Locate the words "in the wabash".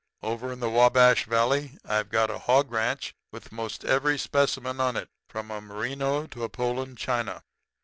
0.51-1.25